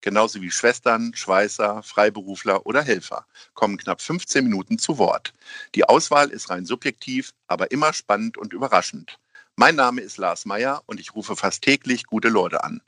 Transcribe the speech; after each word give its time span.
genauso 0.00 0.40
wie 0.40 0.50
Schwestern, 0.50 1.12
Schweißer, 1.14 1.82
Freiberufler 1.82 2.66
oder 2.66 2.82
Helfer, 2.82 3.26
kommen 3.54 3.76
knapp 3.76 4.00
15 4.00 4.44
Minuten 4.44 4.78
zu 4.78 4.98
Wort. 4.98 5.32
Die 5.74 5.84
Auswahl 5.84 6.30
ist 6.30 6.50
rein 6.50 6.64
subjektiv, 6.64 7.32
aber 7.46 7.70
immer 7.70 7.92
spannend 7.92 8.38
und 8.38 8.52
überraschend. 8.52 9.18
Mein 9.56 9.74
Name 9.74 10.00
ist 10.00 10.18
Lars 10.18 10.44
Meyer 10.46 10.82
und 10.86 11.00
ich 11.00 11.14
rufe 11.14 11.34
fast 11.34 11.62
täglich 11.62 12.04
gute 12.04 12.28
Leute 12.28 12.62
an. 12.62 12.80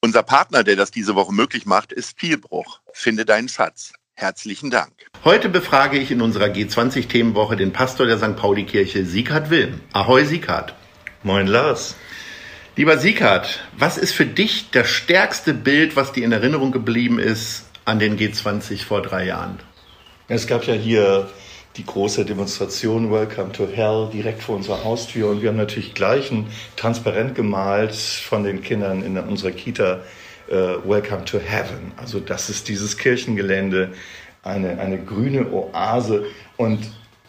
Unser 0.00 0.22
Partner, 0.22 0.62
der 0.62 0.76
das 0.76 0.90
diese 0.90 1.14
Woche 1.14 1.32
möglich 1.32 1.66
macht, 1.66 1.92
ist 1.92 2.18
Vielbruch. 2.18 2.80
Finde 2.92 3.24
deinen 3.24 3.48
Schatz. 3.48 3.92
Herzlichen 4.14 4.70
Dank. 4.70 4.92
Heute 5.24 5.48
befrage 5.48 5.96
ich 5.96 6.10
in 6.10 6.20
unserer 6.20 6.46
G20-Themenwoche 6.46 7.56
den 7.56 7.72
Pastor 7.72 8.04
der 8.04 8.18
St. 8.18 8.36
Pauli-Kirche, 8.36 9.06
Sieghard 9.06 9.48
Wilm. 9.50 9.80
Ahoi, 9.92 10.24
Sieghard. 10.24 10.74
Moin, 11.22 11.46
Lars. 11.46 11.94
Lieber 12.78 12.96
Sieghard, 12.96 13.58
was 13.76 13.98
ist 13.98 14.12
für 14.12 14.24
dich 14.24 14.70
das 14.70 14.88
stärkste 14.88 15.52
Bild, 15.52 15.96
was 15.96 16.12
dir 16.12 16.24
in 16.24 16.30
Erinnerung 16.30 16.70
geblieben 16.70 17.18
ist 17.18 17.64
an 17.84 17.98
den 17.98 18.16
G20 18.16 18.84
vor 18.84 19.02
drei 19.02 19.24
Jahren? 19.24 19.58
Es 20.28 20.46
gab 20.46 20.62
ja 20.62 20.74
hier 20.74 21.28
die 21.76 21.84
große 21.84 22.24
Demonstration 22.24 23.10
Welcome 23.10 23.50
to 23.50 23.66
Hell 23.66 24.08
direkt 24.12 24.44
vor 24.44 24.54
unserer 24.54 24.84
Haustür 24.84 25.28
und 25.28 25.42
wir 25.42 25.48
haben 25.48 25.56
natürlich 25.56 25.92
gleich 25.92 26.30
ein 26.30 26.46
Transparent 26.76 27.34
gemalt 27.34 27.96
von 27.96 28.44
den 28.44 28.62
Kindern 28.62 29.02
in 29.02 29.18
unserer 29.18 29.50
Kita 29.50 30.04
äh, 30.48 30.54
Welcome 30.54 31.24
to 31.24 31.40
Heaven. 31.40 31.90
Also 31.96 32.20
das 32.20 32.48
ist 32.48 32.68
dieses 32.68 32.96
Kirchengelände, 32.96 33.90
eine, 34.44 34.78
eine 34.78 35.02
grüne 35.02 35.50
Oase 35.50 36.26
und 36.56 36.78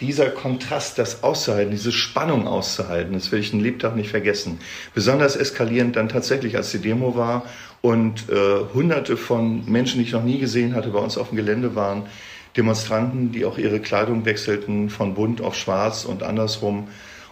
dieser 0.01 0.29
Kontrast, 0.29 0.97
das 0.97 1.23
auszuhalten, 1.23 1.71
diese 1.71 1.91
Spannung 1.91 2.47
auszuhalten, 2.47 3.13
das 3.13 3.31
will 3.31 3.39
ich 3.39 3.53
ein 3.53 3.59
Lebtag 3.59 3.95
nicht 3.95 4.09
vergessen. 4.09 4.59
Besonders 4.93 5.35
eskalierend 5.35 5.95
dann 5.95 6.09
tatsächlich, 6.09 6.55
als 6.55 6.71
die 6.71 6.79
Demo 6.79 7.15
war 7.15 7.45
und 7.81 8.29
äh, 8.29 8.73
hunderte 8.73 9.17
von 9.17 9.69
Menschen, 9.69 9.99
die 9.99 10.05
ich 10.05 10.13
noch 10.13 10.23
nie 10.23 10.39
gesehen 10.39 10.75
hatte, 10.75 10.89
bei 10.89 10.99
uns 10.99 11.17
auf 11.17 11.29
dem 11.29 11.35
Gelände 11.35 11.75
waren, 11.75 12.03
Demonstranten, 12.55 13.31
die 13.31 13.45
auch 13.45 13.57
ihre 13.57 13.79
Kleidung 13.79 14.25
wechselten 14.25 14.89
von 14.89 15.13
bunt 15.13 15.41
auf 15.41 15.55
schwarz 15.55 16.05
und 16.05 16.23
andersrum 16.23 16.87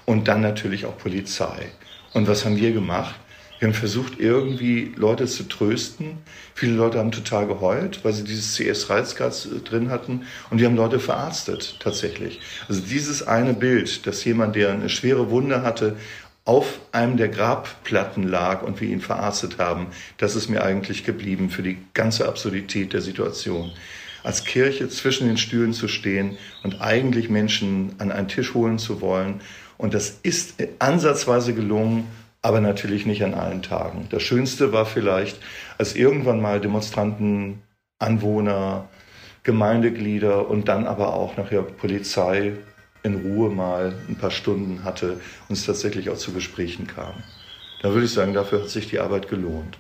und 0.06 0.28
dann 0.28 0.42
natürlich 0.42 0.86
auch 0.86 0.98
Polizei. 0.98 1.72
Und 2.14 2.28
was 2.28 2.46
haben 2.46 2.58
wir 2.58 2.72
gemacht? 2.72 3.16
Wir 3.60 3.68
haben 3.68 3.74
versucht, 3.74 4.20
irgendwie 4.20 4.92
Leute 4.96 5.26
zu 5.26 5.44
trösten. 5.44 6.20
Viele 6.54 6.74
Leute 6.74 7.00
haben 7.00 7.12
total 7.12 7.48
geheult, 7.48 8.04
weil 8.04 8.14
sie 8.14 8.24
dieses 8.24 8.56
CS-Reizgas 8.56 9.48
äh, 9.48 9.60
drin 9.60 9.90
hatten. 9.90 10.24
Und 10.50 10.60
wir 10.60 10.68
haben 10.68 10.76
Leute 10.76 11.00
verarztet, 11.00 11.78
tatsächlich. 11.80 12.40
Also 12.68 12.82
dieses 12.82 13.26
eine 13.26 13.54
Bild, 13.54 14.06
dass 14.06 14.24
jemand, 14.26 14.56
der 14.56 14.72
eine 14.72 14.90
schwere 14.90 15.32
Wunde 15.32 15.64
hatte, 15.64 15.96
auf 16.46 16.80
einem 16.92 17.18
der 17.18 17.28
Grabplatten 17.28 18.24
lag 18.24 18.62
und 18.62 18.80
wir 18.80 18.88
ihn 18.88 19.02
verarztet 19.02 19.58
haben, 19.58 19.88
das 20.18 20.36
ist 20.36 20.50
mir 20.50 20.64
eigentlich 20.64 21.04
geblieben 21.04 21.50
für 21.50 21.64
die 21.64 21.78
ganze 21.94 22.28
Absurdität 22.28 22.94
der 22.94 23.02
Situation. 23.02 23.72
Als 24.24 24.46
Kirche 24.46 24.88
zwischen 24.88 25.28
den 25.28 25.38
Stühlen 25.38 25.74
zu 25.74 25.88
stehen 25.88 26.38
und 26.64 26.80
eigentlich 26.80 27.30
Menschen 27.30 27.96
an 27.98 28.12
einen 28.12 28.28
Tisch 28.28 28.54
holen 28.54 28.78
zu 28.78 29.02
wollen. 29.02 29.42
Und 29.78 29.94
das 29.94 30.20
ist 30.24 30.56
ansatzweise 30.80 31.54
gelungen 31.54 32.08
aber 32.42 32.62
natürlich 32.62 33.06
nicht 33.06 33.24
an 33.24 33.34
allen 33.34 33.62
Tagen. 33.62 34.08
Das 34.10 34.24
Schönste 34.24 34.72
war 34.74 34.86
vielleicht, 34.86 35.40
als 35.78 35.96
irgendwann 35.96 36.42
mal 36.42 36.62
Demonstranten, 36.62 37.64
Anwohner, 38.00 38.90
Gemeindeglieder 39.44 40.48
und 40.50 40.68
dann 40.68 40.88
aber 40.88 41.14
auch 41.14 41.38
nachher 41.38 41.62
Polizei 41.62 42.54
in 43.04 43.16
Ruhe 43.22 43.50
mal 43.50 43.94
ein 44.10 44.16
paar 44.16 44.32
Stunden 44.32 44.84
hatte 44.84 45.20
und 45.48 45.58
es 45.58 45.66
tatsächlich 45.66 46.10
auch 46.10 46.18
zu 46.18 46.34
Gesprächen 46.34 46.88
kam. 46.88 47.14
Da 47.82 47.94
würde 47.94 48.06
ich 48.06 48.14
sagen, 48.14 48.34
dafür 48.34 48.62
hat 48.62 48.70
sich 48.70 48.90
die 48.90 49.00
Arbeit 49.00 49.30
gelohnt. 49.30 49.78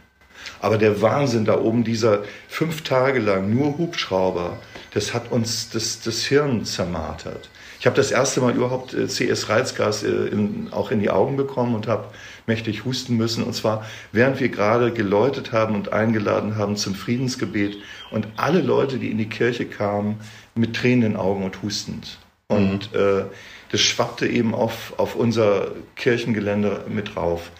Aber 0.59 0.77
der 0.77 1.01
Wahnsinn 1.01 1.45
da 1.45 1.59
oben, 1.59 1.83
dieser 1.83 2.23
fünf 2.47 2.83
Tage 2.83 3.19
lang 3.19 3.53
nur 3.53 3.77
Hubschrauber, 3.77 4.57
das 4.93 5.13
hat 5.13 5.31
uns 5.31 5.69
das, 5.69 6.01
das 6.01 6.23
Hirn 6.23 6.65
zermartert. 6.65 7.49
Ich 7.79 7.85
habe 7.85 7.95
das 7.95 8.11
erste 8.11 8.41
Mal 8.41 8.55
überhaupt 8.55 8.93
äh, 8.93 9.07
CS-Reizgas 9.07 10.03
äh, 10.03 10.31
auch 10.71 10.91
in 10.91 10.99
die 10.99 11.09
Augen 11.09 11.37
bekommen 11.37 11.75
und 11.75 11.87
habe 11.87 12.07
mächtig 12.47 12.85
husten 12.85 13.17
müssen. 13.17 13.43
Und 13.43 13.53
zwar, 13.53 13.85
während 14.11 14.39
wir 14.39 14.49
gerade 14.49 14.91
geläutet 14.91 15.51
haben 15.51 15.75
und 15.75 15.93
eingeladen 15.93 16.55
haben 16.55 16.75
zum 16.75 16.95
Friedensgebet 16.95 17.77
und 18.09 18.27
alle 18.35 18.61
Leute, 18.61 18.97
die 18.97 19.11
in 19.11 19.17
die 19.17 19.29
Kirche 19.29 19.65
kamen, 19.65 20.19
mit 20.55 20.75
tränenden 20.75 21.15
Augen 21.15 21.43
und 21.43 21.61
hustend. 21.61 22.17
Und 22.47 22.91
mhm. 22.93 22.99
äh, 22.99 23.23
das 23.71 23.81
schwappte 23.81 24.27
eben 24.27 24.55
auf, 24.55 24.93
auf 24.97 25.15
unser 25.15 25.71
Kirchengelände 25.95 26.85
mit 26.89 27.15
rauf 27.15 27.51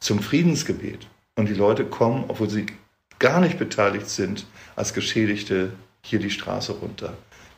zum 0.00 0.20
Friedensgebet. 0.20 1.06
Und 1.36 1.48
die 1.48 1.54
Leute 1.54 1.84
kommen, 1.84 2.24
obwohl 2.28 2.50
sie 2.50 2.66
gar 3.18 3.40
nicht 3.40 3.58
beteiligt 3.58 4.08
sind, 4.08 4.46
als 4.74 4.94
Geschädigte 4.94 5.72
hier 6.02 6.18
die 6.18 6.30
Straße 6.30 6.72
runter. 6.72 7.14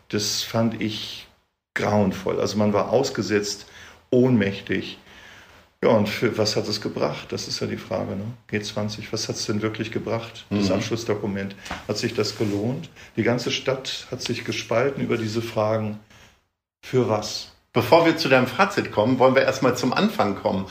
Das 0.08 0.42
fand 0.42 0.80
ich 0.80 1.26
grauenvoll. 1.74 2.40
Also 2.40 2.58
man 2.58 2.72
war 2.72 2.90
ausgesetzt, 2.90 3.66
ohnmächtig. 4.10 4.98
Ja, 5.82 5.90
und 5.90 6.08
für 6.08 6.36
was 6.36 6.56
hat 6.56 6.66
es 6.66 6.80
gebracht? 6.80 7.30
Das 7.30 7.46
ist 7.46 7.60
ja 7.60 7.66
die 7.68 7.76
Frage. 7.76 8.16
Ne? 8.16 8.24
G20, 8.50 9.04
was 9.12 9.28
hat 9.28 9.36
es 9.36 9.46
denn 9.46 9.62
wirklich 9.62 9.92
gebracht? 9.92 10.44
Das 10.50 10.68
mhm. 10.68 10.74
Abschlussdokument. 10.74 11.54
Hat 11.86 11.98
sich 11.98 12.14
das 12.14 12.36
gelohnt? 12.36 12.90
Die 13.16 13.22
ganze 13.22 13.52
Stadt 13.52 14.08
hat 14.10 14.20
sich 14.22 14.44
gespalten 14.44 15.04
über 15.04 15.16
diese 15.16 15.40
Fragen. 15.40 16.00
Für 16.84 17.08
was? 17.08 17.52
Bevor 17.74 18.06
wir 18.06 18.16
zu 18.16 18.30
deinem 18.30 18.46
Fazit 18.46 18.92
kommen, 18.92 19.18
wollen 19.18 19.34
wir 19.34 19.42
erstmal 19.42 19.76
zum 19.76 19.92
Anfang 19.92 20.36
kommen. 20.36 20.64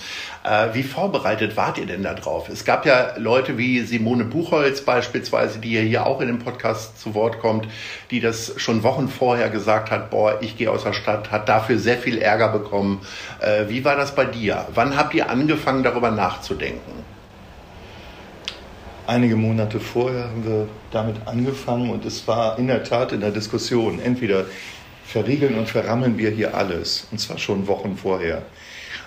Äh, 0.44 0.70
wie 0.74 0.82
vorbereitet 0.82 1.56
wart 1.56 1.78
ihr 1.78 1.86
denn 1.86 2.02
da 2.02 2.16
drauf? 2.16 2.50
Es 2.50 2.66
gab 2.66 2.88
ja 2.88 3.16
Leute 3.18 3.60
wie 3.60 3.82
Simone 3.82 4.24
Buchholz 4.24 4.82
beispielsweise, 4.82 5.60
die 5.60 5.74
ja 5.74 5.82
hier 5.82 6.08
auch 6.08 6.22
in 6.22 6.28
dem 6.28 6.40
Podcast 6.40 7.00
zu 7.00 7.14
Wort 7.14 7.40
kommt, 7.40 7.68
die 8.10 8.20
das 8.20 8.54
schon 8.58 8.82
Wochen 8.82 9.10
vorher 9.10 9.52
gesagt 9.52 9.92
hat, 9.92 10.10
boah, 10.10 10.40
ich 10.42 10.58
gehe 10.58 10.72
aus 10.72 10.86
der 10.86 10.94
Stadt, 10.94 11.30
hat 11.30 11.48
dafür 11.48 11.78
sehr 11.78 12.00
viel 12.00 12.18
Ärger 12.18 12.50
bekommen. 12.50 13.06
Äh, 13.42 13.70
wie 13.70 13.86
war 13.86 13.96
das 13.96 14.16
bei 14.16 14.26
dir? 14.26 14.66
Wann 14.74 14.98
habt 14.98 15.14
ihr 15.14 15.30
angefangen, 15.30 15.84
darüber 15.84 16.10
nachzudenken? 16.10 17.06
Einige 19.06 19.36
Monate 19.36 19.80
vorher 19.80 20.26
haben 20.26 20.46
wir 20.46 20.68
damit 20.92 21.16
angefangen 21.28 21.92
und 21.92 22.06
es 22.06 22.28
war 22.28 22.58
in 22.58 22.68
der 22.68 22.84
Tat 22.84 23.14
in 23.14 23.22
der 23.22 23.32
Diskussion 23.32 24.00
entweder 24.00 24.46
verriegeln 25.08 25.56
und 25.56 25.70
verrammeln 25.70 26.18
wir 26.18 26.30
hier 26.30 26.56
alles. 26.56 27.08
Und 27.12 27.20
zwar 27.20 27.38
schon 27.38 27.68
Wochen 27.68 27.98
vorher. 27.98 28.44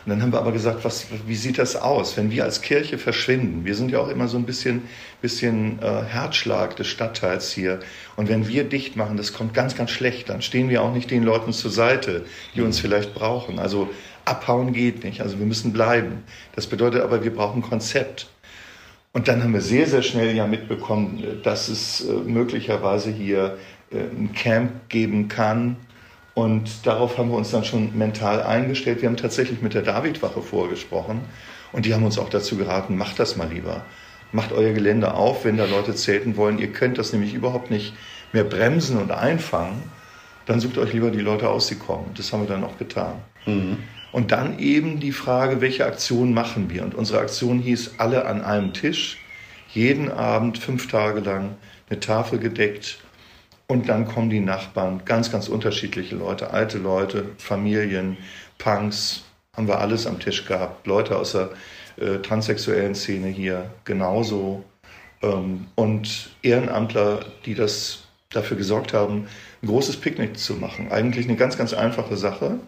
Und 0.04 0.10
dann 0.10 0.22
haben 0.22 0.32
wir 0.32 0.38
aber 0.38 0.52
gesagt, 0.52 0.82
was, 0.82 1.08
wie 1.26 1.34
sieht 1.34 1.58
das 1.58 1.76
aus, 1.76 2.16
wenn 2.16 2.30
wir 2.30 2.44
als 2.44 2.62
Kirche 2.62 2.96
verschwinden? 2.96 3.66
Wir 3.66 3.74
sind 3.74 3.90
ja 3.90 3.98
auch 3.98 4.08
immer 4.08 4.28
so 4.28 4.38
ein 4.38 4.44
bisschen, 4.44 4.82
bisschen 5.20 5.78
äh, 5.82 6.02
Herzschlag 6.04 6.74
des 6.76 6.88
Stadtteils 6.88 7.52
hier. 7.52 7.80
Und 8.16 8.30
wenn 8.30 8.48
wir 8.48 8.64
dicht 8.64 8.96
machen, 8.96 9.18
das 9.18 9.34
kommt 9.34 9.52
ganz, 9.52 9.76
ganz 9.76 9.90
schlecht. 9.90 10.30
Dann 10.30 10.40
stehen 10.40 10.70
wir 10.70 10.82
auch 10.82 10.94
nicht 10.94 11.10
den 11.10 11.22
Leuten 11.22 11.52
zur 11.52 11.70
Seite, 11.70 12.24
die 12.54 12.62
uns 12.62 12.80
vielleicht 12.80 13.14
brauchen. 13.14 13.58
Also 13.58 13.90
abhauen 14.24 14.72
geht 14.72 15.04
nicht. 15.04 15.20
Also 15.20 15.38
wir 15.38 15.46
müssen 15.46 15.74
bleiben. 15.74 16.22
Das 16.54 16.66
bedeutet 16.66 17.02
aber, 17.02 17.22
wir 17.22 17.34
brauchen 17.34 17.60
Konzept. 17.60 18.30
Und 19.12 19.28
dann 19.28 19.42
haben 19.42 19.52
wir 19.52 19.60
sehr, 19.60 19.86
sehr 19.86 20.02
schnell 20.02 20.34
ja 20.34 20.46
mitbekommen, 20.46 21.40
dass 21.42 21.68
es 21.68 22.08
äh, 22.08 22.12
möglicherweise 22.12 23.10
hier 23.10 23.58
äh, 23.90 23.98
ein 23.98 24.32
Camp 24.34 24.88
geben 24.88 25.28
kann, 25.28 25.76
und 26.34 26.86
darauf 26.86 27.18
haben 27.18 27.30
wir 27.30 27.36
uns 27.36 27.50
dann 27.50 27.64
schon 27.64 27.96
mental 27.96 28.42
eingestellt. 28.42 29.02
Wir 29.02 29.08
haben 29.08 29.16
tatsächlich 29.16 29.62
mit 29.62 29.74
der 29.74 29.82
Davidwache 29.82 30.42
vorgesprochen 30.42 31.22
und 31.72 31.86
die 31.86 31.94
haben 31.94 32.04
uns 32.04 32.18
auch 32.18 32.28
dazu 32.28 32.56
geraten, 32.56 32.96
macht 32.96 33.18
das 33.18 33.36
mal 33.36 33.48
lieber. 33.48 33.84
Macht 34.32 34.52
euer 34.52 34.72
Gelände 34.72 35.14
auf, 35.14 35.44
wenn 35.44 35.56
da 35.56 35.64
Leute 35.64 35.94
zelten 35.94 36.36
wollen. 36.36 36.58
Ihr 36.58 36.70
könnt 36.70 36.98
das 36.98 37.12
nämlich 37.12 37.34
überhaupt 37.34 37.70
nicht 37.70 37.94
mehr 38.32 38.44
bremsen 38.44 38.96
und 38.98 39.10
einfangen. 39.10 39.82
Dann 40.46 40.60
sucht 40.60 40.78
euch 40.78 40.92
lieber 40.92 41.10
die 41.10 41.20
Leute 41.20 41.48
aus, 41.48 41.66
die 41.66 41.74
kommen. 41.74 42.12
Das 42.16 42.32
haben 42.32 42.42
wir 42.42 42.48
dann 42.48 42.62
auch 42.62 42.78
getan. 42.78 43.14
Mhm. 43.46 43.78
Und 44.12 44.30
dann 44.30 44.58
eben 44.58 45.00
die 45.00 45.12
Frage, 45.12 45.60
welche 45.60 45.84
Aktion 45.86 46.32
machen 46.32 46.70
wir? 46.70 46.84
Und 46.84 46.94
unsere 46.94 47.20
Aktion 47.20 47.58
hieß 47.58 47.94
alle 47.98 48.26
an 48.26 48.42
einem 48.42 48.72
Tisch, 48.72 49.18
jeden 49.72 50.10
Abend 50.10 50.58
fünf 50.58 50.88
Tage 50.88 51.20
lang 51.20 51.56
eine 51.88 52.00
Tafel 52.00 52.38
gedeckt 52.38 52.98
und 53.70 53.88
dann 53.88 54.04
kommen 54.04 54.30
die 54.30 54.40
Nachbarn, 54.40 55.02
ganz, 55.04 55.30
ganz 55.30 55.48
unterschiedliche 55.48 56.16
Leute, 56.16 56.50
alte 56.50 56.78
Leute, 56.78 57.26
Familien, 57.38 58.16
Punks, 58.58 59.22
haben 59.56 59.68
wir 59.68 59.78
alles 59.78 60.08
am 60.08 60.18
Tisch 60.18 60.44
gehabt. 60.44 60.88
Leute 60.88 61.16
aus 61.16 61.32
der 61.32 61.50
äh, 61.96 62.18
transsexuellen 62.18 62.96
Szene 62.96 63.28
hier 63.28 63.70
genauso. 63.84 64.64
Ähm, 65.22 65.68
und 65.76 66.30
Ehrenamtler, 66.42 67.20
die 67.46 67.54
das 67.54 68.00
dafür 68.30 68.56
gesorgt 68.56 68.92
haben, 68.92 69.28
ein 69.62 69.68
großes 69.68 69.98
Picknick 69.98 70.36
zu 70.36 70.54
machen. 70.54 70.90
Eigentlich 70.90 71.28
eine 71.28 71.36
ganz, 71.36 71.56
ganz 71.56 71.72
einfache 71.72 72.16
Sache. 72.16 72.58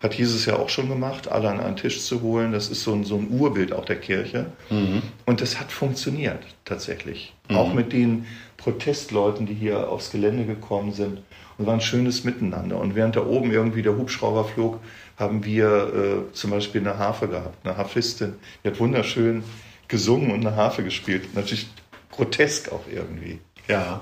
Hat 0.00 0.14
Jesus 0.14 0.46
ja 0.46 0.54
auch 0.54 0.68
schon 0.68 0.88
gemacht, 0.88 1.32
alle 1.32 1.48
an 1.48 1.58
einen 1.58 1.76
Tisch 1.76 2.00
zu 2.02 2.22
holen. 2.22 2.52
Das 2.52 2.68
ist 2.68 2.84
so 2.84 2.92
ein, 2.92 3.02
so 3.02 3.16
ein 3.16 3.28
Urbild 3.28 3.72
auch 3.72 3.86
der 3.86 3.96
Kirche. 3.96 4.46
Mhm. 4.70 5.02
Und 5.26 5.40
das 5.40 5.58
hat 5.58 5.72
funktioniert 5.72 6.44
tatsächlich. 6.64 7.34
Mhm. 7.48 7.56
Auch 7.56 7.74
mit 7.74 7.92
den 7.92 8.26
Protestleuten, 8.64 9.46
die 9.46 9.54
hier 9.54 9.90
aufs 9.90 10.10
Gelände 10.10 10.46
gekommen 10.46 10.92
sind. 10.92 11.22
Und 11.56 11.66
war 11.66 11.74
ein 11.74 11.80
schönes 11.80 12.24
Miteinander. 12.24 12.78
Und 12.78 12.96
während 12.96 13.14
da 13.14 13.24
oben 13.24 13.52
irgendwie 13.52 13.82
der 13.82 13.96
Hubschrauber 13.96 14.44
flog, 14.44 14.80
haben 15.16 15.44
wir 15.44 16.26
äh, 16.30 16.32
zum 16.32 16.50
Beispiel 16.50 16.80
eine 16.80 16.98
Harfe 16.98 17.28
gehabt, 17.28 17.64
eine 17.64 17.76
Harfistin. 17.76 18.34
Die 18.64 18.68
hat 18.68 18.80
wunderschön 18.80 19.44
gesungen 19.86 20.32
und 20.32 20.44
eine 20.44 20.56
Harfe 20.56 20.82
gespielt. 20.82 21.34
Natürlich 21.34 21.68
grotesk 22.10 22.72
auch 22.72 22.84
irgendwie. 22.90 23.38
Ja. 23.68 24.00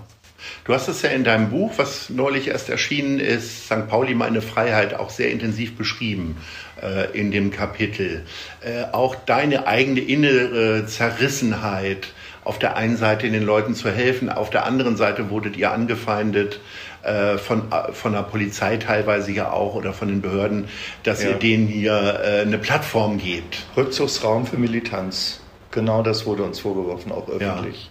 Du 0.65 0.75
hast 0.75 0.89
es 0.89 1.03
ja 1.03 1.11
in 1.11 1.25
deinem 1.25 1.51
Buch, 1.51 1.75
was 1.77 2.11
neulich 2.11 2.49
erst 2.49 2.69
erschienen 2.69 3.21
ist, 3.21 3.67
St. 3.67 3.87
Pauli 3.89 4.15
meine 4.15 4.43
Freiheit, 4.43 4.95
auch 4.95 5.11
sehr 5.11 5.31
intensiv 5.31 5.77
beschrieben 5.77 6.37
äh, 6.83 7.17
in 7.17 7.31
dem 7.31 7.51
Kapitel. 7.51 8.25
Äh, 8.61 8.93
auch 8.93 9.15
deine 9.15 9.67
eigene 9.67 10.01
innere 10.01 10.87
Zerrissenheit, 10.87 12.09
auf 12.45 12.59
der 12.59 12.77
einen 12.77 12.97
Seite 12.97 13.31
den 13.31 13.45
Leuten 13.45 13.75
zu 13.75 13.91
helfen, 13.91 14.29
auf 14.29 14.51
der 14.51 14.67
anderen 14.67 14.97
Seite 14.97 15.31
wurdet 15.31 15.57
ihr 15.57 15.71
angefeindet 15.71 16.61
äh, 17.03 17.39
von, 17.39 17.71
äh, 17.71 17.93
von 17.93 18.13
der 18.13 18.23
Polizei 18.23 18.77
teilweise 18.77 19.33
ja 19.33 19.53
auch 19.53 19.75
oder 19.75 19.93
von 19.93 20.09
den 20.09 20.21
Behörden, 20.21 20.69
dass 21.05 21.23
ja. 21.23 21.31
ihr 21.31 21.35
denen 21.37 21.67
hier 21.67 22.21
äh, 22.25 22.41
eine 22.41 22.59
Plattform 22.59 23.19
gebt. 23.19 23.65
Rückzugsraum 23.77 24.47
für 24.47 24.57
Militanz. 24.57 25.41
Genau 25.71 26.03
das 26.03 26.27
wurde 26.27 26.43
uns 26.43 26.61
vorgeworfen, 26.61 27.13
auch 27.13 27.29
öffentlich. 27.29 27.91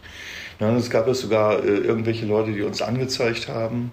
Ja. 0.59 0.68
Ja, 0.68 0.75
es 0.75 0.92
gab 0.92 1.07
es 1.07 1.21
sogar 1.21 1.63
äh, 1.63 1.68
irgendwelche 1.68 2.25
Leute, 2.25 2.51
die 2.51 2.62
uns 2.62 2.83
angezeigt 2.83 3.47
haben, 3.47 3.92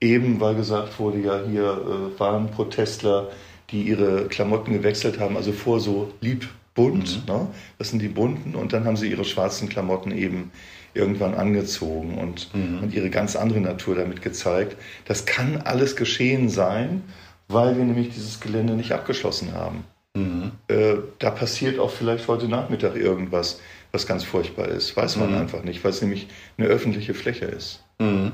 eben 0.00 0.40
weil 0.40 0.56
gesagt 0.56 0.98
wurde, 0.98 1.18
ja, 1.18 1.40
hier 1.48 2.10
äh, 2.16 2.18
waren 2.18 2.50
Protestler, 2.50 3.28
die 3.70 3.82
ihre 3.82 4.26
Klamotten 4.26 4.72
gewechselt 4.72 5.20
haben, 5.20 5.36
also 5.36 5.52
vor 5.52 5.78
so 5.78 6.12
lieb 6.20 6.48
bunt, 6.74 7.26
mhm. 7.26 7.32
ne? 7.32 7.46
das 7.78 7.90
sind 7.90 8.00
die 8.00 8.08
bunten, 8.08 8.54
und 8.54 8.72
dann 8.72 8.84
haben 8.84 8.96
sie 8.96 9.10
ihre 9.10 9.24
schwarzen 9.24 9.68
Klamotten 9.68 10.10
eben 10.10 10.50
irgendwann 10.92 11.34
angezogen 11.34 12.18
und, 12.18 12.54
mhm. 12.54 12.82
und 12.82 12.94
ihre 12.94 13.10
ganz 13.10 13.36
andere 13.36 13.60
Natur 13.60 13.96
damit 13.96 14.22
gezeigt. 14.22 14.76
Das 15.06 15.26
kann 15.26 15.58
alles 15.58 15.96
geschehen 15.96 16.48
sein, 16.48 17.02
weil 17.48 17.76
wir 17.76 17.84
nämlich 17.84 18.10
dieses 18.10 18.40
Gelände 18.40 18.74
nicht 18.74 18.92
abgeschlossen 18.92 19.52
haben. 19.54 19.84
Mhm. 20.16 20.52
Äh, 20.68 20.96
da 21.18 21.30
passiert 21.30 21.78
auch 21.78 21.90
vielleicht 21.90 22.28
heute 22.28 22.48
Nachmittag 22.48 22.96
irgendwas 22.96 23.60
was 23.94 24.06
ganz 24.06 24.24
furchtbar 24.24 24.68
ist. 24.68 24.96
Weiß 24.96 25.16
man 25.16 25.30
mhm. 25.30 25.38
einfach 25.38 25.62
nicht, 25.62 25.82
weil 25.84 25.92
es 25.92 26.02
nämlich 26.02 26.26
eine 26.58 26.66
öffentliche 26.66 27.14
Fläche 27.14 27.46
ist. 27.46 27.82
Mhm. 27.98 28.32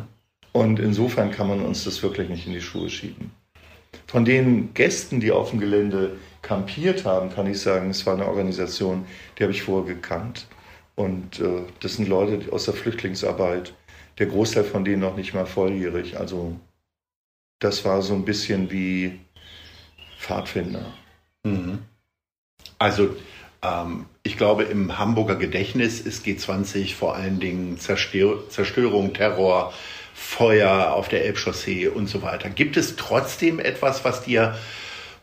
Und 0.53 0.81
insofern 0.81 1.31
kann 1.31 1.47
man 1.47 1.61
uns 1.61 1.85
das 1.85 2.03
wirklich 2.03 2.29
nicht 2.29 2.47
in 2.47 2.55
die 2.55 2.63
Schuhe 2.63 2.91
schieben. 2.91 3.31
Von 4.07 4.25
den 4.25 4.75
Gästen, 4.75 5.21
die 5.21 5.33
auf 5.33 5.51
dem 5.51 5.61
Gelände 5.61 6.17
kampiert 6.43 7.05
haben, 7.05 7.31
kann 7.31 7.47
ich 7.47 7.61
sagen, 7.61 7.91
es 7.91 8.07
war 8.07 8.15
eine 8.15 8.27
Organisation, 8.27 9.07
die 9.39 9.43
habe 9.43 9.53
ich 9.53 9.63
vorher 9.63 9.95
gekannt. 9.95 10.47
Und 10.97 11.41
äh, 11.41 11.63
das 11.81 11.95
sind 11.95 12.09
Leute 12.09 12.53
aus 12.53 12.65
der 12.65 12.75
Flüchtlingsarbeit. 12.75 13.75
Der 14.19 14.27
Großteil 14.27 14.65
von 14.65 14.85
denen 14.85 15.01
noch 15.01 15.17
nicht 15.17 15.33
mal 15.33 15.47
volljährig. 15.47 16.19
Also 16.19 16.57
das 17.61 17.85
war 17.85 18.03
so 18.03 18.15
ein 18.15 18.25
bisschen 18.25 18.71
wie 18.71 19.21
Pfadfinder. 20.19 20.93
Mhm. 21.45 21.79
Also 22.79 23.17
ähm, 23.63 24.07
ich 24.23 24.37
glaube, 24.37 24.65
im 24.65 24.99
Hamburger 24.99 25.37
Gedächtnis 25.37 26.01
ist 26.01 26.25
G20 26.27 26.95
vor 26.95 27.15
allen 27.15 27.41
Dingen 27.41 27.79
Zerstör 27.79 28.49
Zerstörung, 28.49 29.15
Terror, 29.15 29.73
Feuer 30.21 30.93
auf 30.93 31.09
der 31.09 31.25
Elbchaussee 31.25 31.89
und 31.89 32.07
so 32.07 32.21
weiter. 32.21 32.51
Gibt 32.51 32.77
es 32.77 32.95
trotzdem 32.95 33.59
etwas, 33.59 34.05
was 34.05 34.23
dir 34.23 34.55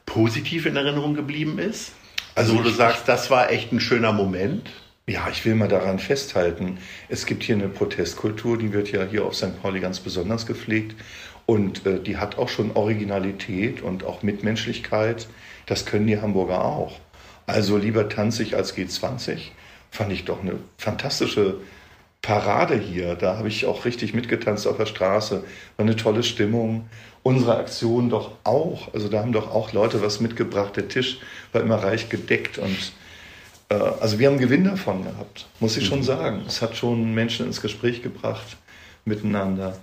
positiv 0.07 0.65
in 0.65 0.75
Erinnerung 0.75 1.13
geblieben 1.13 1.59
ist? 1.59 1.91
Also, 2.33 2.57
wo 2.57 2.61
du 2.63 2.71
sagst, 2.71 3.07
das 3.07 3.29
war 3.29 3.51
echt 3.51 3.71
ein 3.71 3.79
schöner 3.79 4.11
Moment? 4.11 4.71
Ja, 5.05 5.29
ich 5.31 5.45
will 5.45 5.53
mal 5.53 5.67
daran 5.67 5.99
festhalten, 5.99 6.79
es 7.09 7.27
gibt 7.27 7.44
hier 7.44 7.55
eine 7.55 7.69
Protestkultur, 7.69 8.57
die 8.57 8.73
wird 8.73 8.91
ja 8.91 9.05
hier 9.05 9.23
auf 9.23 9.35
St. 9.35 9.61
Pauli 9.61 9.79
ganz 9.79 9.99
besonders 9.99 10.47
gepflegt 10.47 10.95
und 11.45 11.85
äh, 11.85 12.01
die 12.01 12.17
hat 12.17 12.39
auch 12.39 12.49
schon 12.49 12.71
Originalität 12.75 13.81
und 13.81 14.03
auch 14.03 14.23
Mitmenschlichkeit. 14.23 15.27
Das 15.67 15.85
können 15.85 16.07
die 16.07 16.19
Hamburger 16.19 16.65
auch. 16.65 16.99
Also 17.45 17.77
lieber 17.77 18.09
tanze 18.09 18.41
ich 18.44 18.55
als 18.55 18.75
G20. 18.75 19.51
Fand 19.91 20.11
ich 20.11 20.25
doch 20.25 20.41
eine 20.41 20.55
fantastische 20.77 21.61
Parade 22.27 22.75
hier. 22.75 23.15
Da 23.15 23.38
habe 23.38 23.47
ich 23.47 23.65
auch 23.65 23.85
richtig 23.85 24.13
mitgetanzt 24.13 24.68
auf 24.68 24.75
der 24.75 24.85
Straße. 24.85 25.45
War 25.77 25.85
eine 25.85 25.95
tolle 25.95 26.24
Stimmung. 26.24 26.89
Unsere 27.24 27.56
Aktion 27.56 28.09
doch 28.09 28.31
auch. 28.44 28.94
Also 28.94 29.07
da 29.07 29.19
haben 29.19 29.31
doch 29.31 29.50
auch 29.50 29.71
Leute 29.71 30.01
was 30.01 30.19
mitgebracht. 30.19 30.75
Der 30.75 30.89
Tisch 30.89 31.19
war 31.53 31.62
immer 31.62 31.81
reich 31.81 32.09
gedeckt 32.09 32.57
und 32.57 32.91
äh, 33.69 33.75
also 33.75 34.19
wir 34.19 34.27
haben 34.27 34.39
Gewinn 34.39 34.65
davon 34.65 35.06
gehabt, 35.06 35.47
muss 35.62 35.77
ich 35.77 35.85
schon 35.85 36.00
mhm. 36.00 36.03
sagen. 36.03 36.44
Es 36.45 36.62
hat 36.62 36.75
schon 36.75 37.13
Menschen 37.13 37.45
ins 37.45 37.62
Gespräch 37.62 38.03
gebracht 38.03 38.57
miteinander. 39.06 39.77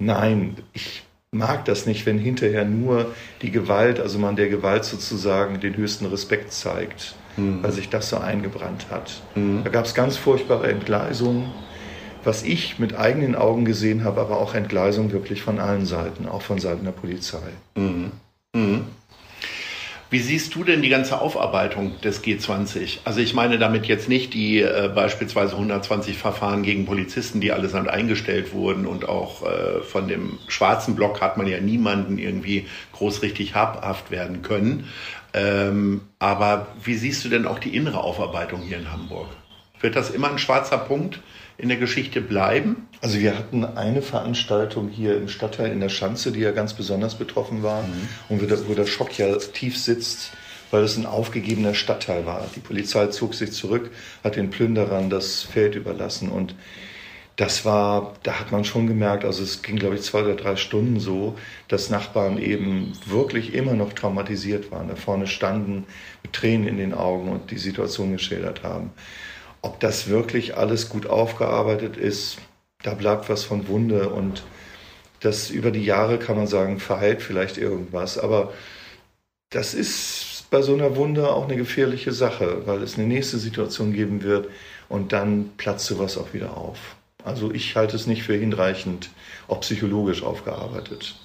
Nein, 0.00 0.56
ich 0.72 1.04
mag 1.30 1.64
das 1.64 1.86
nicht, 1.86 2.06
wenn 2.06 2.18
hinterher 2.18 2.64
nur 2.64 3.14
die 3.40 3.52
Gewalt, 3.52 4.00
also 4.00 4.18
man 4.18 4.34
der 4.34 4.48
Gewalt 4.48 4.84
sozusagen 4.84 5.60
den 5.60 5.76
höchsten 5.76 6.06
Respekt 6.06 6.52
zeigt, 6.52 7.14
mhm. 7.36 7.62
weil 7.62 7.70
sich 7.70 7.88
das 7.88 8.08
so 8.08 8.16
eingebrannt 8.16 8.86
hat. 8.90 9.22
Mhm. 9.36 9.62
Da 9.62 9.70
gab 9.70 9.84
es 9.84 9.94
ganz 9.94 10.16
furchtbare 10.16 10.66
Entgleisungen, 10.66 11.52
was 12.26 12.42
ich 12.42 12.78
mit 12.78 12.96
eigenen 12.96 13.34
Augen 13.34 13.64
gesehen 13.64 14.04
habe, 14.04 14.20
aber 14.20 14.38
auch 14.38 14.54
Entgleisungen 14.54 15.12
wirklich 15.12 15.42
von 15.42 15.58
allen 15.58 15.86
Seiten, 15.86 16.28
auch 16.28 16.42
von 16.42 16.58
Seiten 16.58 16.84
der 16.84 16.92
Polizei. 16.92 17.38
Mhm. 17.76 18.12
mhm. 18.54 18.84
Wie 20.10 20.20
siehst 20.20 20.54
du 20.54 20.62
denn 20.62 20.80
die 20.80 20.90
ganze 20.90 21.20
Aufarbeitung 21.20 22.00
des 22.02 22.22
G20? 22.22 22.98
Also 23.04 23.18
ich 23.18 23.34
meine 23.34 23.58
damit 23.58 23.86
jetzt 23.86 24.08
nicht 24.08 24.32
die 24.32 24.60
äh, 24.60 24.88
beispielsweise 24.94 25.54
120 25.54 26.16
Verfahren 26.16 26.62
gegen 26.62 26.86
Polizisten, 26.86 27.40
die 27.40 27.50
allesamt 27.50 27.88
eingestellt 27.88 28.52
wurden 28.52 28.86
und 28.86 29.08
auch 29.08 29.42
äh, 29.42 29.80
von 29.82 30.06
dem 30.06 30.38
schwarzen 30.46 30.94
Block 30.94 31.20
hat 31.20 31.36
man 31.36 31.48
ja 31.48 31.58
niemanden 31.58 32.18
irgendwie 32.18 32.68
groß 32.92 33.22
richtig 33.22 33.56
habhaft 33.56 34.12
werden 34.12 34.42
können. 34.42 34.88
Ähm, 35.32 36.02
aber 36.20 36.68
wie 36.84 36.94
siehst 36.94 37.24
du 37.24 37.28
denn 37.28 37.44
auch 37.44 37.58
die 37.58 37.74
innere 37.74 37.98
Aufarbeitung 37.98 38.60
hier 38.60 38.78
in 38.78 38.92
Hamburg? 38.92 39.26
Wird 39.84 39.96
das 39.96 40.08
immer 40.08 40.30
ein 40.30 40.38
schwarzer 40.38 40.78
Punkt? 40.78 41.20
in 41.56 41.68
der 41.68 41.78
Geschichte 41.78 42.20
bleiben? 42.20 42.88
Also 43.00 43.20
wir 43.20 43.38
hatten 43.38 43.64
eine 43.64 44.02
Veranstaltung 44.02 44.88
hier 44.88 45.16
im 45.16 45.28
Stadtteil 45.28 45.70
in 45.70 45.78
der 45.78 45.88
Schanze, 45.88 46.32
die 46.32 46.40
ja 46.40 46.50
ganz 46.50 46.74
besonders 46.74 47.14
betroffen 47.14 47.62
war 47.62 47.82
mhm. 47.82 48.08
und 48.28 48.42
wo 48.42 48.46
der, 48.46 48.68
wo 48.68 48.74
der 48.74 48.86
Schock 48.86 49.16
ja 49.18 49.36
tief 49.36 49.78
sitzt, 49.78 50.32
weil 50.72 50.82
es 50.82 50.96
ein 50.96 51.06
aufgegebener 51.06 51.74
Stadtteil 51.74 52.26
war. 52.26 52.48
Die 52.56 52.60
Polizei 52.60 53.06
zog 53.06 53.34
sich 53.34 53.52
zurück, 53.52 53.90
hat 54.24 54.34
den 54.34 54.50
Plünderern 54.50 55.10
das 55.10 55.42
Feld 55.42 55.76
überlassen 55.76 56.28
und 56.28 56.56
das 57.36 57.64
war, 57.64 58.14
da 58.22 58.38
hat 58.38 58.52
man 58.52 58.64
schon 58.64 58.86
gemerkt, 58.86 59.24
also 59.24 59.42
es 59.42 59.62
ging, 59.62 59.76
glaube 59.76 59.96
ich, 59.96 60.02
zwei 60.02 60.22
oder 60.22 60.36
drei 60.36 60.54
Stunden 60.54 61.00
so, 61.00 61.36
dass 61.66 61.90
Nachbarn 61.90 62.38
eben 62.38 62.92
wirklich 63.06 63.54
immer 63.54 63.74
noch 63.74 63.92
traumatisiert 63.92 64.70
waren, 64.70 64.88
da 64.88 64.94
vorne 64.94 65.26
standen 65.26 65.84
mit 66.22 66.32
Tränen 66.32 66.68
in 66.68 66.78
den 66.78 66.94
Augen 66.94 67.28
und 67.28 67.50
die 67.50 67.58
Situation 67.58 68.12
geschildert 68.12 68.62
haben. 68.62 68.92
Ob 69.64 69.80
das 69.80 70.08
wirklich 70.08 70.58
alles 70.58 70.90
gut 70.90 71.06
aufgearbeitet 71.06 71.96
ist, 71.96 72.36
da 72.82 72.92
bleibt 72.92 73.30
was 73.30 73.44
von 73.44 73.66
Wunde 73.66 74.10
und 74.10 74.42
das 75.20 75.48
über 75.48 75.70
die 75.70 75.82
Jahre 75.82 76.18
kann 76.18 76.36
man 76.36 76.46
sagen, 76.46 76.78
verheilt 76.78 77.22
vielleicht 77.22 77.56
irgendwas. 77.56 78.18
Aber 78.18 78.52
das 79.48 79.72
ist 79.72 80.44
bei 80.50 80.60
so 80.60 80.74
einer 80.74 80.96
Wunde 80.96 81.30
auch 81.30 81.44
eine 81.44 81.56
gefährliche 81.56 82.12
Sache, 82.12 82.66
weil 82.66 82.82
es 82.82 82.98
eine 82.98 83.06
nächste 83.06 83.38
Situation 83.38 83.94
geben 83.94 84.22
wird 84.22 84.50
und 84.90 85.14
dann 85.14 85.52
platzt 85.56 85.86
sowas 85.86 86.18
auch 86.18 86.34
wieder 86.34 86.58
auf. 86.58 86.96
Also 87.24 87.50
ich 87.50 87.74
halte 87.74 87.96
es 87.96 88.06
nicht 88.06 88.22
für 88.22 88.36
hinreichend, 88.36 89.08
auch 89.48 89.62
psychologisch 89.62 90.22
aufgearbeitet. 90.22 91.18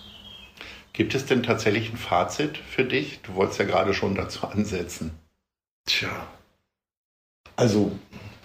Gibt 0.93 1.13
es 1.13 1.25
denn 1.25 1.43
tatsächlich 1.43 1.91
ein 1.91 1.97
Fazit 1.97 2.57
für 2.57 2.85
dich? 2.85 3.19
Du 3.23 3.35
wolltest 3.35 3.59
ja 3.59 3.65
gerade 3.65 3.93
schon 3.93 4.15
dazu 4.15 4.47
ansetzen. 4.47 5.11
Tja, 5.85 6.25
also 7.59 7.91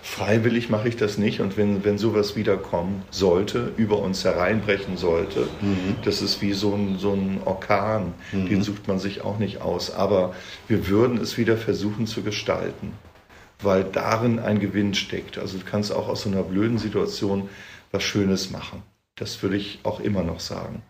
Freiwillig 0.07 0.69
mache 0.69 0.87
ich 0.91 0.97
das 0.97 1.17
nicht 1.17 1.41
und 1.41 1.57
wenn, 1.57 1.83
wenn 1.83 1.97
sowas 1.97 2.37
wiederkommen 2.37 3.03
sollte, 3.11 3.73
über 3.79 4.01
uns 4.01 4.23
hereinbrechen 4.23 4.99
sollte, 4.99 5.49
mhm. 5.63 5.97
das 6.05 6.21
ist 6.21 6.43
wie 6.43 6.53
so 6.53 6.75
ein, 6.75 6.99
so 6.99 7.15
ein 7.15 7.41
Orkan, 7.47 8.13
mhm. 8.31 8.47
den 8.47 8.63
sucht 8.63 8.87
man 8.87 8.99
sich 8.99 9.23
auch 9.23 9.39
nicht 9.39 9.63
aus. 9.63 9.91
Aber 9.91 10.37
wir 10.69 10.89
würden 10.89 11.17
es 11.17 11.39
wieder 11.39 11.57
versuchen 11.57 12.07
zu 12.07 12.23
gestalten, 12.23 12.93
weil 13.63 13.83
darin 13.83 14.39
ein 14.39 14.61
Gewinn 14.61 14.93
steckt. 14.93 15.39
Also 15.39 15.57
du 15.57 15.65
kannst 15.65 15.91
auch 15.91 16.07
aus 16.07 16.25
so 16.25 16.29
einer 16.29 16.43
blöden 16.43 16.77
Situation 16.77 17.49
was 17.91 18.03
Schönes 18.03 18.51
machen. 18.51 18.83
Das 19.17 19.43
würde 19.43 19.57
ich 19.57 19.79
auch 19.85 20.01
immer 20.01 20.23
noch 20.23 20.41
sagen. 20.41 20.83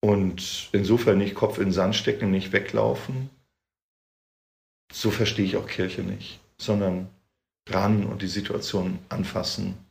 Und 0.00 0.68
insofern 0.72 1.18
nicht 1.18 1.36
Kopf 1.36 1.58
in 1.58 1.66
den 1.66 1.72
Sand 1.72 1.94
stecken, 1.94 2.32
nicht 2.32 2.50
weglaufen. 2.50 3.30
So 4.92 5.12
verstehe 5.12 5.44
ich 5.44 5.56
auch 5.56 5.68
Kirche 5.68 6.02
nicht, 6.02 6.40
sondern 6.58 7.08
ran 7.68 8.04
und 8.04 8.22
die 8.22 8.28
Situation 8.28 8.98
anfassen 9.08 9.84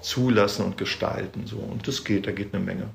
zulassen 0.00 0.64
und 0.64 0.76
gestalten. 0.76 1.46
So. 1.46 1.58
Und 1.58 1.88
das 1.88 2.04
geht, 2.04 2.26
da 2.26 2.32
geht 2.32 2.54
eine 2.54 2.64
Menge. 2.64 2.90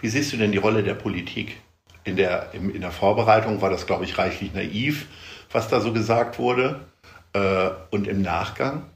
Wie 0.00 0.08
siehst 0.08 0.32
du 0.32 0.36
denn 0.36 0.52
die 0.52 0.58
Rolle 0.58 0.82
der 0.82 0.94
Politik? 0.94 1.60
In 2.04 2.16
der, 2.16 2.54
in 2.54 2.80
der 2.80 2.90
Vorbereitung 2.90 3.60
war 3.60 3.70
das, 3.70 3.86
glaube 3.86 4.04
ich, 4.04 4.16
reichlich 4.16 4.54
naiv, 4.54 5.06
was 5.52 5.68
da 5.68 5.80
so 5.80 5.92
gesagt 5.92 6.38
wurde. 6.38 6.86
Äh, 7.34 7.70
und 7.90 8.08
im 8.08 8.22
Nachgang? 8.22 8.86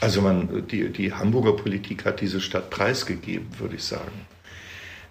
Also 0.00 0.20
man, 0.20 0.66
die, 0.66 0.90
die 0.90 1.14
Hamburger 1.14 1.54
Politik 1.54 2.04
hat 2.04 2.20
diese 2.20 2.40
Stadt 2.40 2.70
preisgegeben, 2.70 3.58
würde 3.58 3.76
ich 3.76 3.84
sagen. 3.84 4.26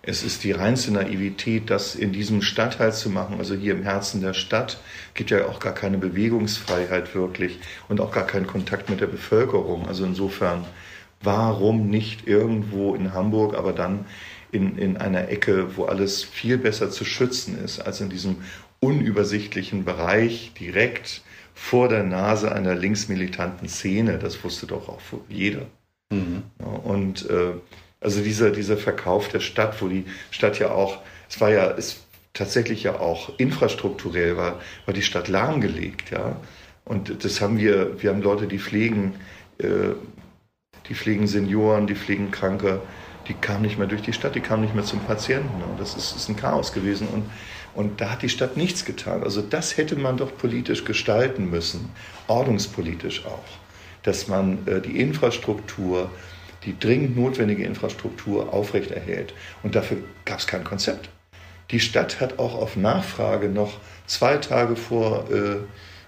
Es 0.03 0.23
ist 0.23 0.43
die 0.43 0.51
reinste 0.51 0.91
Naivität, 0.91 1.69
das 1.69 1.95
in 1.95 2.11
diesem 2.11 2.41
Stadtteil 2.41 2.91
zu 2.91 3.09
machen, 3.09 3.37
also 3.37 3.53
hier 3.53 3.73
im 3.73 3.83
Herzen 3.83 4.21
der 4.21 4.33
Stadt, 4.33 4.81
gibt 5.13 5.29
ja 5.29 5.45
auch 5.45 5.59
gar 5.59 5.73
keine 5.73 5.99
Bewegungsfreiheit 5.99 7.13
wirklich 7.13 7.59
und 7.87 8.01
auch 8.01 8.11
gar 8.11 8.25
keinen 8.25 8.47
Kontakt 8.47 8.89
mit 8.89 8.99
der 8.99 9.07
Bevölkerung. 9.07 9.87
Also 9.87 10.03
insofern, 10.03 10.65
warum 11.21 11.89
nicht 11.89 12.27
irgendwo 12.27 12.95
in 12.95 13.13
Hamburg, 13.13 13.55
aber 13.55 13.73
dann 13.73 14.05
in, 14.51 14.77
in 14.77 14.97
einer 14.97 15.29
Ecke, 15.29 15.77
wo 15.77 15.85
alles 15.85 16.23
viel 16.23 16.57
besser 16.57 16.89
zu 16.89 17.05
schützen 17.05 17.63
ist, 17.63 17.79
als 17.79 18.01
in 18.01 18.09
diesem 18.09 18.37
unübersichtlichen 18.79 19.85
Bereich 19.85 20.51
direkt 20.59 21.21
vor 21.53 21.89
der 21.89 22.03
Nase 22.03 22.51
einer 22.51 22.73
linksmilitanten 22.73 23.69
Szene. 23.69 24.17
Das 24.17 24.43
wusste 24.43 24.65
doch 24.65 24.89
auch 24.89 24.99
jeder. 25.29 25.67
Mhm. 26.11 26.43
und 26.83 27.29
äh, 27.29 27.53
also 28.01 28.21
dieser, 28.21 28.51
dieser 28.51 28.77
Verkauf 28.77 29.29
der 29.29 29.39
Stadt, 29.39 29.81
wo 29.81 29.87
die 29.87 30.05
Stadt 30.31 30.59
ja 30.59 30.71
auch, 30.71 30.99
es 31.29 31.39
war 31.39 31.49
ja, 31.49 31.71
es 31.71 32.01
tatsächlich 32.33 32.83
ja 32.83 32.99
auch 32.99 33.37
infrastrukturell 33.37 34.35
war, 34.35 34.59
war 34.85 34.93
die 34.93 35.01
Stadt 35.01 35.27
lahmgelegt, 35.27 36.11
ja. 36.11 36.35
Und 36.83 37.23
das 37.23 37.39
haben 37.39 37.59
wir, 37.59 38.01
wir 38.01 38.09
haben 38.09 38.21
Leute, 38.21 38.47
die 38.47 38.59
pflegen, 38.59 39.13
äh, 39.59 39.93
die 40.89 40.95
pflegen 40.95 41.27
Senioren, 41.27 41.87
die 41.87 41.95
pflegen 41.95 42.31
Kranke, 42.31 42.81
die 43.27 43.35
kamen 43.35 43.61
nicht 43.61 43.77
mehr 43.77 43.87
durch 43.87 44.01
die 44.01 44.13
Stadt, 44.13 44.35
die 44.35 44.41
kamen 44.41 44.63
nicht 44.63 44.73
mehr 44.73 44.83
zum 44.83 44.99
Patienten. 45.01 45.59
Ne? 45.59 45.65
Das 45.77 45.95
ist, 45.95 46.15
ist 46.15 46.27
ein 46.27 46.35
Chaos 46.35 46.73
gewesen. 46.73 47.07
Und 47.07 47.25
und 47.73 48.01
da 48.01 48.11
hat 48.11 48.21
die 48.21 48.29
Stadt 48.29 48.57
nichts 48.57 48.85
getan. 48.85 49.23
Also 49.23 49.41
das 49.41 49.77
hätte 49.77 49.95
man 49.95 50.17
doch 50.17 50.35
politisch 50.35 50.83
gestalten 50.83 51.49
müssen, 51.49 51.89
ordnungspolitisch 52.27 53.25
auch, 53.25 53.43
dass 54.03 54.27
man 54.27 54.67
äh, 54.67 54.81
die 54.81 54.99
Infrastruktur, 54.99 56.09
die 56.65 56.77
dringend 56.77 57.17
notwendige 57.17 57.63
Infrastruktur 57.63 58.53
aufrechterhält. 58.53 59.33
Und 59.63 59.75
dafür 59.75 59.97
gab 60.25 60.39
es 60.39 60.47
kein 60.47 60.63
Konzept. 60.63 61.09
Die 61.71 61.79
Stadt 61.79 62.19
hat 62.19 62.39
auch 62.39 62.55
auf 62.55 62.75
Nachfrage 62.75 63.49
noch 63.49 63.79
zwei 64.05 64.37
Tage 64.37 64.75
vor 64.75 65.29
äh, 65.31 65.57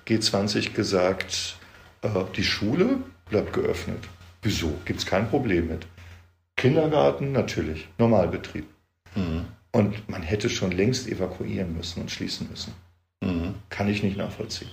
G20 0.07 0.73
gesagt, 0.73 1.57
äh, 2.01 2.09
die 2.35 2.43
Schule 2.43 2.99
bleibt 3.29 3.53
geöffnet. 3.53 4.03
Wieso? 4.41 4.73
Gibt 4.85 4.99
es 4.99 5.05
kein 5.05 5.29
Problem 5.29 5.69
mit. 5.69 5.87
Kindergarten 6.57 7.31
natürlich, 7.31 7.87
Normalbetrieb. 7.97 8.65
Mhm. 9.15 9.45
Und 9.71 10.07
man 10.09 10.21
hätte 10.21 10.49
schon 10.49 10.71
längst 10.71 11.07
evakuieren 11.07 11.75
müssen 11.75 12.01
und 12.01 12.11
schließen 12.11 12.47
müssen. 12.49 12.73
Mhm. 13.21 13.55
Kann 13.69 13.87
ich 13.87 14.03
nicht 14.03 14.17
nachvollziehen. 14.17 14.69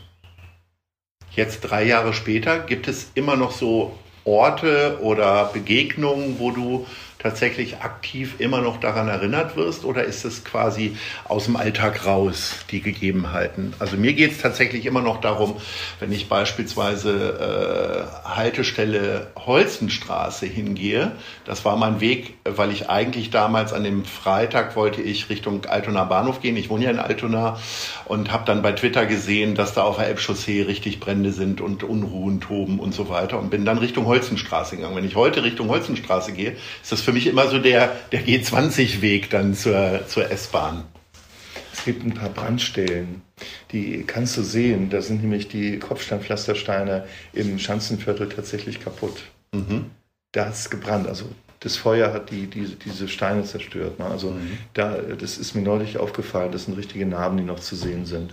Jetzt 1.30 1.60
drei 1.60 1.84
Jahre 1.84 2.12
später 2.12 2.58
gibt 2.58 2.88
es 2.88 3.12
immer 3.14 3.36
noch 3.36 3.52
so 3.52 3.96
Orte 4.24 4.98
oder 5.02 5.46
Begegnungen, 5.52 6.38
wo 6.38 6.50
du 6.50 6.86
tatsächlich 7.20 7.78
aktiv 7.78 8.36
immer 8.38 8.60
noch 8.60 8.80
daran 8.80 9.08
erinnert 9.08 9.56
wirst 9.56 9.84
oder 9.84 10.04
ist 10.04 10.24
es 10.24 10.44
quasi 10.44 10.96
aus 11.24 11.44
dem 11.44 11.56
Alltag 11.56 12.06
raus, 12.06 12.56
die 12.70 12.80
Gegebenheiten? 12.80 13.74
Also 13.78 13.96
mir 13.96 14.14
geht 14.14 14.32
es 14.32 14.38
tatsächlich 14.38 14.86
immer 14.86 15.02
noch 15.02 15.20
darum, 15.20 15.56
wenn 16.00 16.10
ich 16.12 16.28
beispielsweise 16.28 18.08
äh, 18.24 18.28
Haltestelle 18.28 19.28
Holzenstraße 19.36 20.46
hingehe, 20.46 21.12
das 21.44 21.64
war 21.64 21.76
mein 21.76 22.00
Weg, 22.00 22.34
weil 22.44 22.70
ich 22.70 22.88
eigentlich 22.88 23.30
damals 23.30 23.72
an 23.72 23.84
dem 23.84 24.04
Freitag 24.04 24.76
wollte 24.76 25.02
ich 25.02 25.28
Richtung 25.28 25.64
Altona 25.66 26.04
Bahnhof 26.04 26.40
gehen. 26.40 26.56
Ich 26.56 26.70
wohne 26.70 26.84
ja 26.84 26.90
in 26.90 26.98
Altona 26.98 27.58
und 28.06 28.32
habe 28.32 28.44
dann 28.46 28.62
bei 28.62 28.72
Twitter 28.72 29.06
gesehen, 29.06 29.54
dass 29.54 29.74
da 29.74 29.82
auf 29.82 29.96
der 29.96 30.06
Elbchaussee 30.06 30.62
richtig 30.62 31.00
Brände 31.00 31.32
sind 31.32 31.60
und 31.60 31.82
Unruhen 31.82 32.40
toben 32.40 32.78
und 32.78 32.94
so 32.94 33.08
weiter 33.08 33.38
und 33.38 33.50
bin 33.50 33.64
dann 33.64 33.78
Richtung 33.78 34.06
Holzenstraße 34.06 34.76
gegangen. 34.76 34.96
Wenn 34.96 35.04
ich 35.04 35.16
heute 35.16 35.42
Richtung 35.42 35.68
Holzenstraße 35.68 36.32
gehe, 36.32 36.56
ist 36.82 36.92
das 36.92 37.00
für 37.00 37.09
mich 37.12 37.26
immer 37.26 37.48
so 37.48 37.58
der, 37.58 37.96
der 38.12 38.24
G20-Weg 38.24 39.30
dann 39.30 39.54
zur, 39.54 40.06
zur 40.06 40.30
S-Bahn. 40.30 40.84
Es 41.72 41.84
gibt 41.84 42.04
ein 42.04 42.12
paar 42.12 42.28
Brandstellen, 42.28 43.22
die 43.72 44.04
kannst 44.06 44.36
du 44.36 44.42
sehen. 44.42 44.90
Da 44.90 45.00
sind 45.00 45.22
nämlich 45.22 45.48
die 45.48 45.78
Kopfsteinpflastersteine 45.78 47.06
im 47.32 47.58
Schanzenviertel 47.58 48.28
tatsächlich 48.28 48.80
kaputt. 48.80 49.22
Mhm. 49.52 49.86
Da 50.32 50.46
hat 50.46 50.54
es 50.54 50.68
gebrannt. 50.68 51.06
Also 51.06 51.24
das 51.60 51.76
Feuer 51.76 52.12
hat 52.12 52.30
die, 52.30 52.46
die, 52.46 52.76
diese 52.76 53.08
Steine 53.08 53.44
zerstört. 53.44 53.98
Ne? 53.98 54.06
Also 54.06 54.32
mhm. 54.32 54.58
da, 54.74 54.96
das 54.96 55.38
ist 55.38 55.54
mir 55.54 55.62
neulich 55.62 55.98
aufgefallen. 55.98 56.52
Das 56.52 56.64
sind 56.64 56.76
richtige 56.76 57.06
Narben, 57.06 57.36
die 57.38 57.44
noch 57.44 57.60
zu 57.60 57.76
sehen 57.76 58.04
sind. 58.06 58.32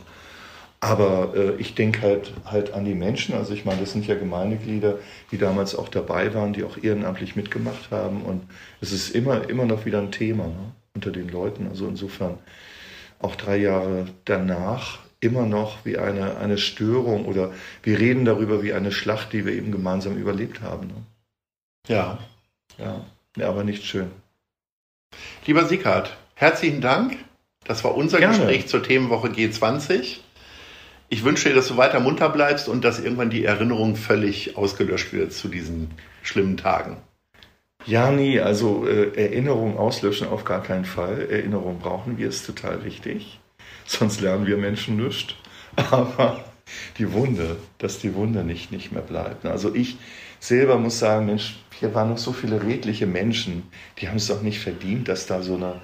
Aber 0.80 1.34
äh, 1.36 1.56
ich 1.56 1.74
denke 1.74 2.02
halt, 2.02 2.34
halt 2.46 2.74
an 2.74 2.86
die 2.86 2.94
Menschen. 2.94 3.36
Also 3.36 3.54
ich 3.54 3.66
meine, 3.66 3.82
das 3.82 3.94
sind 3.94 4.06
ja 4.06 4.16
Gemeindeglieder, 4.16 5.00
die 5.32 5.38
damals 5.38 5.76
auch 5.76 5.90
dabei 5.90 6.34
waren, 6.34 6.54
die 6.54 6.64
auch 6.64 6.78
ehrenamtlich 6.78 7.36
mitgemacht 7.36 7.90
haben. 7.90 8.22
Und 8.22 8.44
es 8.80 8.92
ist 8.92 9.10
immer, 9.10 9.50
immer 9.50 9.66
noch 9.66 9.86
wieder 9.86 10.00
ein 10.00 10.12
Thema 10.12 10.48
ne, 10.48 10.72
unter 10.94 11.12
den 11.12 11.30
Leuten. 11.30 11.68
Also 11.68 11.88
insofern 11.88 12.38
auch 13.20 13.36
drei 13.36 13.58
Jahre 13.58 14.08
danach 14.26 15.00
immer 15.20 15.48
noch 15.48 15.84
wie 15.84 15.98
eine, 15.98 16.38
eine 16.38 16.60
Störung 16.60 17.26
oder 17.26 17.52
wir 17.82 17.98
reden 18.00 18.26
darüber 18.26 18.62
wie 18.62 18.74
eine 18.74 18.92
Schlacht, 18.92 19.34
die 19.34 19.46
wir 19.46 19.54
eben 19.54 19.72
gemeinsam 19.72 20.16
überlebt 20.16 20.62
haben. 20.62 20.88
Ne? 20.88 21.04
Ja. 21.88 22.20
Ja, 22.78 23.06
ja, 23.36 23.50
aber 23.50 23.64
nicht 23.64 23.84
schön. 23.84 24.12
Lieber 25.48 25.66
Sickert, 25.66 26.16
herzlichen 26.36 26.82
Dank. 26.82 27.18
Das 27.64 27.84
war 27.84 27.96
unser 27.96 28.20
Gerne. 28.20 28.38
Gespräch 28.38 28.68
zur 28.68 28.84
Themenwoche 28.84 29.30
G20. 29.30 30.20
Ich 31.10 31.24
wünsche 31.24 31.50
dir, 31.50 31.56
dass 31.56 31.70
du 31.70 31.78
weiter 31.78 32.00
munter 32.00 32.30
bleibst 32.30 32.68
und 32.68 32.84
dass 32.84 33.00
irgendwann 33.00 33.30
die 33.30 33.46
Erinnerung 33.46 33.96
völlig 33.96 34.58
ausgelöscht 34.58 35.14
wird 35.14 35.32
zu 35.32 35.48
diesen 35.48 35.92
schlimmen 36.22 36.58
Tagen. 36.58 36.98
Ja, 37.86 38.12
nie. 38.12 38.42
Also 38.42 38.86
äh, 38.86 39.14
Erinnerung 39.16 39.78
auslöschen 39.78 40.28
auf 40.28 40.44
gar 40.44 40.62
keinen 40.62 40.84
Fall. 40.84 41.30
Erinnerung 41.30 41.80
brauchen 41.80 42.18
wir, 42.18 42.28
ist 42.28 42.46
total 42.46 42.84
wichtig. 42.84 43.40
Sonst 43.86 44.20
lernen 44.20 44.46
wir 44.46 44.58
Menschen 44.58 44.98
nichts. 44.98 45.36
Aber 45.92 46.44
die 46.98 47.14
Wunde, 47.14 47.56
dass 47.78 48.00
die 48.00 48.14
Wunde 48.14 48.44
nicht, 48.44 48.74
nicht 48.74 48.92
mehr 48.92 49.02
bleibt. 49.02 49.46
Also 49.46 49.74
ich 49.74 49.98
selber 50.42 50.78
muss 50.78 51.00
sagen, 51.00 51.28
Mensch, 51.28 51.58
hier 51.80 51.96
waren 51.96 52.10
noch 52.10 52.18
so 52.18 52.34
viele 52.34 52.64
redliche 52.64 53.08
Menschen, 53.08 53.64
die 54.00 54.10
haben 54.10 54.18
es 54.18 54.28
doch 54.28 54.42
nicht 54.42 54.60
verdient, 54.60 55.08
dass 55.08 55.26
da 55.26 55.42
so 55.42 55.56
eine 55.56 55.82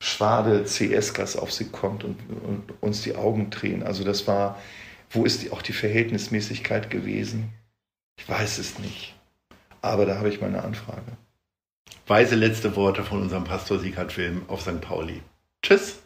Schwade 0.00 0.64
CS-Gas 0.64 1.36
auf 1.36 1.52
sie 1.52 1.66
kommt 1.66 2.04
und, 2.04 2.18
und, 2.44 2.82
uns 2.82 3.02
die 3.02 3.16
Augen 3.16 3.50
drehen. 3.50 3.82
Also 3.82 4.04
das 4.04 4.26
war, 4.26 4.60
wo 5.10 5.24
ist 5.24 5.42
die, 5.42 5.50
auch 5.50 5.62
die 5.62 5.72
Verhältnismäßigkeit 5.72 6.90
gewesen? 6.90 7.52
Ich 8.18 8.28
weiß 8.28 8.58
es 8.58 8.78
nicht. 8.78 9.14
Aber 9.80 10.06
da 10.06 10.18
habe 10.18 10.28
ich 10.28 10.40
meine 10.40 10.62
Anfrage. 10.62 11.16
Weise 12.06 12.34
letzte 12.34 12.76
Worte 12.76 13.04
von 13.04 13.22
unserem 13.22 13.44
Pastor 13.44 13.78
Sieghard 13.78 14.16
Wilm 14.16 14.42
auf 14.48 14.62
St. 14.62 14.80
Pauli. 14.80 15.22
Tschüss. 15.62 15.98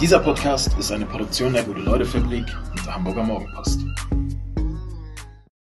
Dieser 0.00 0.20
Podcast 0.20 0.76
ist 0.78 0.92
eine 0.92 1.06
Produktion 1.06 1.54
der 1.54 1.64
Gute-Leute-Fabrik 1.64 2.44
und 2.70 2.86
der 2.86 2.94
Hamburger 2.94 3.24
Morgenpost. 3.24 3.80